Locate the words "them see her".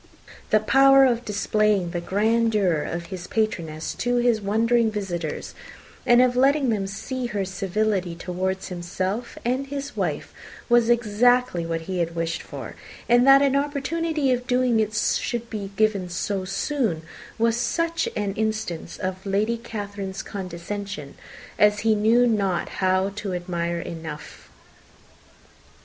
6.69-7.45